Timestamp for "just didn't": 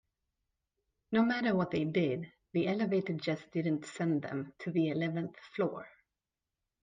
3.13-3.85